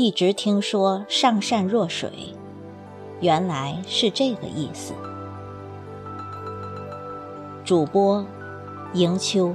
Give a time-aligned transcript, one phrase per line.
[0.00, 2.08] 一直听说上善若水，
[3.20, 4.94] 原来是这个意思。
[7.64, 8.24] 主播
[8.94, 9.52] 迎秋。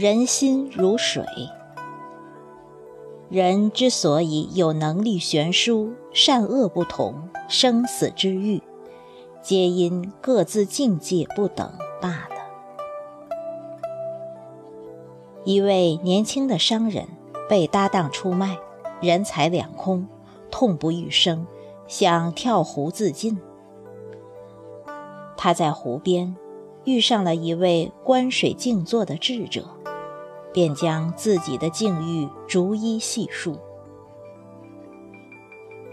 [0.00, 1.24] 人心如水，
[3.28, 8.62] 人之所以有能力悬殊、善恶不同、生死之欲，
[9.42, 11.68] 皆因各自境界不等
[12.00, 12.36] 罢了。
[15.44, 17.08] 一位年轻的商人
[17.48, 18.56] 被搭档出卖，
[19.00, 20.06] 人财两空，
[20.48, 21.44] 痛不欲生，
[21.88, 23.36] 想跳湖自尽。
[25.36, 26.36] 他在湖边
[26.84, 29.68] 遇上了一位观水静坐的智者。
[30.58, 33.60] 便将自己的境遇逐一细述。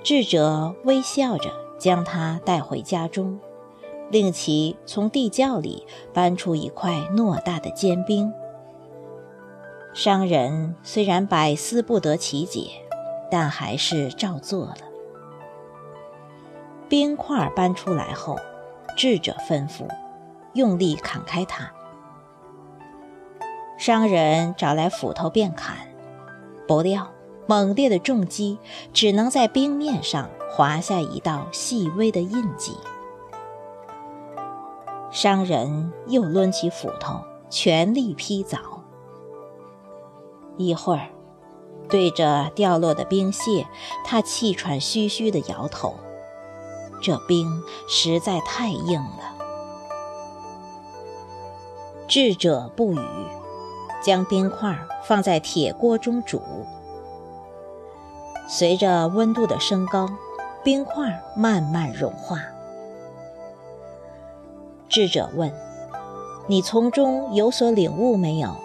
[0.02, 3.40] 智者微笑着将他带回家中，
[4.10, 8.34] 令其从地窖里搬出一块偌大的坚冰。
[9.94, 12.72] 商人虽然百思不得其解，
[13.30, 14.78] 但还是照做了。
[16.90, 18.36] 冰块搬出来后，
[18.98, 19.88] 智者吩咐
[20.56, 21.72] 用力砍开它。
[23.86, 25.78] 商人找来斧头便砍，
[26.67, 27.11] 不料
[27.45, 28.58] 猛烈的重击
[28.91, 32.75] 只能在冰面上划下一道细微的印记。
[35.11, 38.58] 商人又抡起斧头，全力劈凿。
[40.58, 41.09] 一会儿，
[41.88, 43.67] 对着掉落的冰屑，
[44.03, 45.94] 他气喘吁吁地摇头
[47.03, 49.36] ：“这冰实在太硬了。”
[52.09, 53.00] 智者不语。
[54.06, 56.40] 将冰块放在铁锅中煮，
[58.48, 60.08] 随着温度的升高，
[60.64, 62.40] 冰块慢慢融化。
[64.88, 65.52] 智者问
[66.46, 68.56] ：“你从中有所领悟没有？”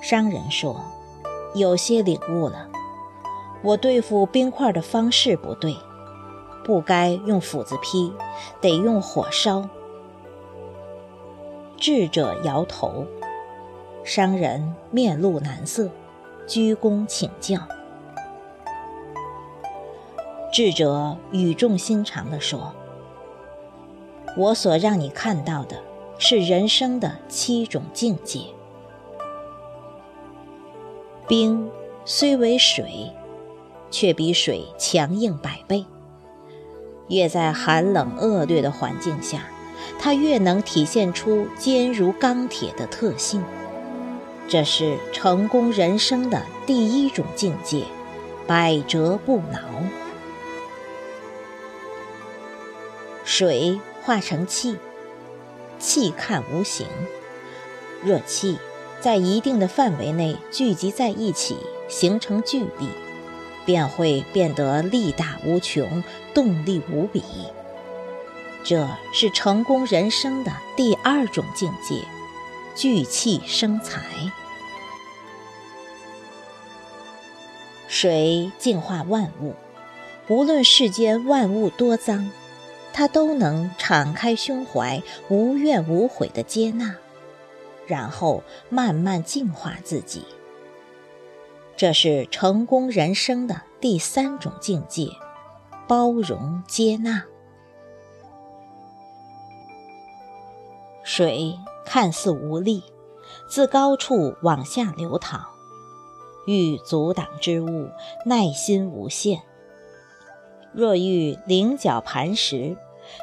[0.00, 0.80] 商人说
[1.54, 2.66] ：“有些领悟了。
[3.62, 5.76] 我对付冰块的方式不对，
[6.64, 8.10] 不该用斧子劈，
[8.62, 9.68] 得用火烧。”
[11.76, 13.04] 智者摇头。
[14.06, 15.90] 商人面露难色，
[16.46, 17.58] 鞠躬请教。
[20.52, 22.72] 智者语重心长地说
[24.38, 25.82] ：“我所让你看到的，
[26.18, 28.42] 是人生的七种境界。
[31.26, 31.68] 冰
[32.04, 33.10] 虽为水，
[33.90, 35.84] 却比水强硬百倍。
[37.08, 39.48] 越在寒冷恶劣的环境下，
[39.98, 43.42] 它越能体现出坚如钢铁的特性。”
[44.48, 47.84] 这是成功人生的第一种境界，
[48.46, 49.58] 百折不挠。
[53.24, 54.76] 水化成气，
[55.80, 56.86] 气看无形。
[58.04, 58.56] 若气
[59.00, 61.56] 在一定的范围内聚集在一起，
[61.88, 62.88] 形成聚力，
[63.64, 67.20] 便会变得力大无穷，动力无比。
[68.62, 72.04] 这是成功人生的第二种境界。
[72.76, 74.02] 聚气生财，
[77.88, 79.54] 水净化万物，
[80.28, 82.30] 无论世间万物多脏，
[82.92, 86.96] 它都能敞开胸怀，无怨无悔的接纳，
[87.86, 90.26] 然后慢慢净化自己。
[91.78, 95.08] 这是成功人生的第三种境界：
[95.88, 97.24] 包容接纳。
[101.02, 101.58] 水。
[101.86, 102.82] 看似无力，
[103.48, 105.46] 自高处往下流淌，
[106.46, 107.88] 欲阻挡之物，
[108.24, 109.40] 耐心无限。
[110.72, 112.76] 若遇菱角磐石，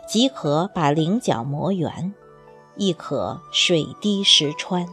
[0.08, 2.16] 即可把菱角磨圆，
[2.78, 4.88] 亦可水滴石穿。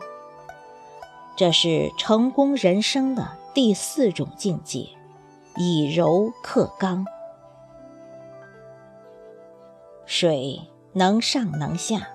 [1.36, 4.88] 这是成功人生的第四种境界：
[5.56, 7.06] 以柔克刚。
[10.04, 10.60] 水
[10.92, 12.08] 能上能下，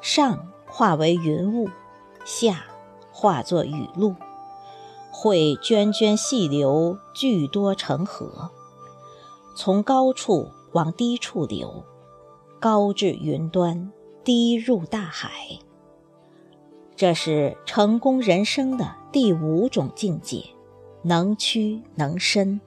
[0.00, 0.48] 上。
[0.68, 1.68] 化为云雾，
[2.24, 2.64] 下
[3.10, 4.14] 化作雨露，
[5.10, 8.50] 会涓涓细流，聚多成河，
[9.56, 11.84] 从高处往低处流，
[12.60, 13.90] 高至云端，
[14.22, 15.30] 低入大海。
[16.94, 20.44] 这是成功人生的第五种境界，
[21.02, 22.60] 能屈能伸。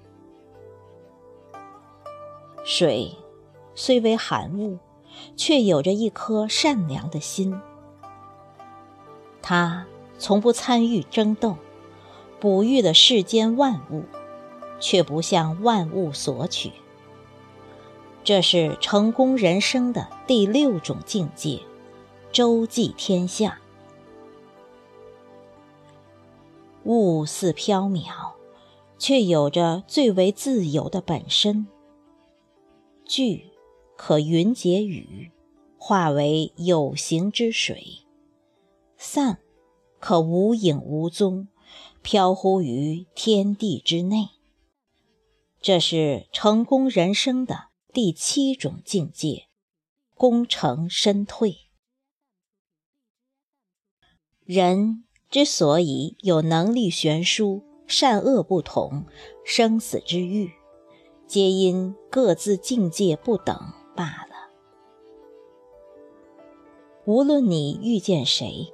[2.64, 3.14] 水
[3.76, 4.78] 虽为寒物，
[5.36, 7.60] 却有着一颗善良的心。
[9.42, 9.86] 他
[10.18, 11.58] 从不参与争斗，
[12.40, 14.04] 哺育了世间万物，
[14.80, 16.72] 却不向万物索取。
[18.24, 21.60] 这是成功人生的第六种境界——
[22.32, 23.60] 周济天下。
[26.84, 28.34] 物似缥缈，
[28.98, 31.68] 却有着最为自由的本身。
[33.06, 33.52] 聚
[33.98, 35.32] 可云结雨，
[35.78, 38.06] 化为有形之水；
[39.04, 39.40] 散
[40.00, 41.48] 可无影无踪，
[42.04, 44.30] 飘忽于天地之内。
[45.60, 47.72] 这是成功人生的。
[47.92, 49.48] 第七种境界，
[50.16, 51.56] 功成身退。
[54.46, 59.08] 人之所以有能力悬殊、善恶不同、
[59.44, 60.52] 生死之欲，
[61.26, 64.52] 皆因各自境界不等罢了。
[67.06, 68.72] 无论你遇见谁，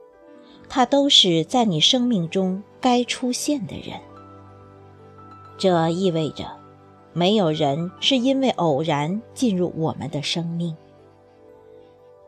[0.69, 3.99] 他都是在你生命中该出现的人。
[5.57, 6.57] 这意味着。
[7.13, 10.77] 没有人是因为偶然进入我们的生命。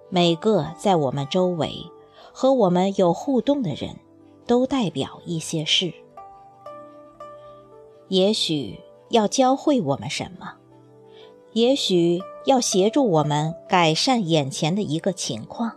[0.10, 1.86] 每个在我们周围
[2.34, 3.98] 和我们有互动的人，
[4.48, 5.94] 都代表一些事。
[8.08, 10.56] 也许要教会我们什么，
[11.54, 15.74] 也许要协助我们改善眼前的一个情况，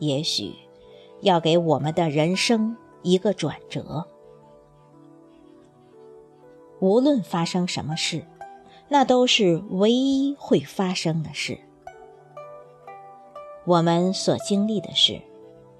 [0.00, 0.52] 也许
[1.20, 4.06] 要给我们的人生一个转折。
[6.80, 8.24] 无论发生什么事，
[8.88, 11.58] 那都是唯一会发生的事。
[13.66, 15.20] 我们所经历的事，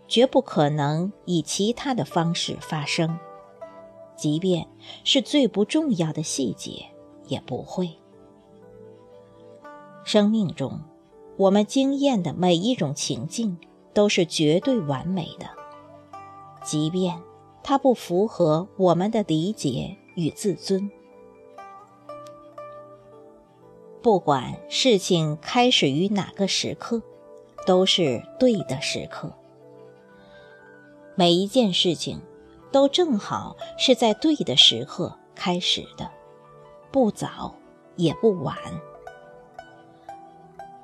[0.06, 3.18] 绝不可能以其他的方式发生，
[4.14, 4.68] 即便
[5.02, 6.84] 是最不重要的细节，
[7.26, 7.90] 也不会。
[10.04, 10.80] 生命中，
[11.38, 13.58] 我们经验的每一种情境，
[13.92, 15.46] 都是绝对完美的，
[16.62, 17.20] 即便
[17.62, 19.96] 它不符合我们的理解。
[20.16, 20.90] 与自尊，
[24.02, 27.00] 不管事情开始于哪个时刻，
[27.64, 29.32] 都是对的时刻。
[31.14, 32.20] 每一件事情
[32.72, 36.10] 都正好是在对的时刻开始的，
[36.90, 37.54] 不早
[37.96, 38.58] 也不晚。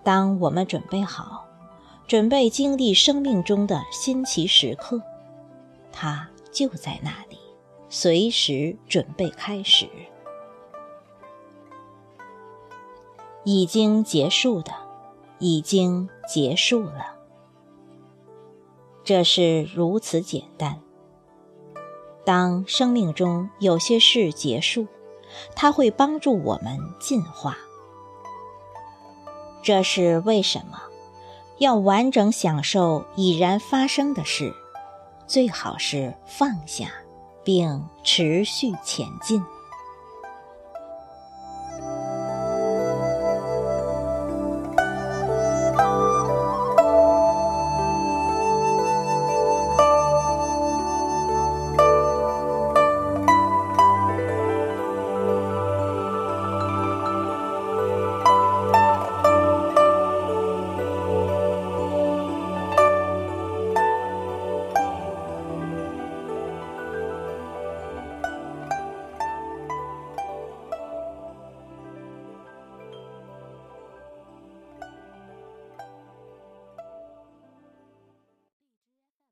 [0.02, 1.45] 当我们准备好，
[2.06, 5.02] 准备经历生命中的新奇时刻，
[5.92, 7.36] 它就在那里。
[7.88, 9.88] 随时准备开始，
[13.44, 14.72] 已经结束的，
[15.38, 17.16] 已经结束了。
[19.02, 20.80] 这是如此简单。
[22.24, 24.86] 当生命中有些事结束，
[25.54, 27.56] 它会帮助我们进化。
[29.62, 30.80] 这是为什么？
[31.58, 34.52] 要完整享受已然发生的事，
[35.26, 36.90] 最好是放下。
[37.46, 39.40] 并持续前进。